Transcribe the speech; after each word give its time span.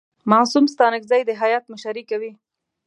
معصوم 0.31 0.65
ستانکزی 0.73 1.21
د 1.25 1.31
هیات 1.41 1.63
مشري 1.73 2.03
کوي. 2.09 2.31